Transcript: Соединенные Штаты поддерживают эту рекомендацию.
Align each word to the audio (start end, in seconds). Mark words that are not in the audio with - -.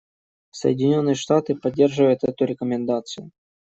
Соединенные 0.49 1.13
Штаты 1.13 1.53
поддерживают 1.53 2.23
эту 2.23 2.45
рекомендацию. 2.45 3.29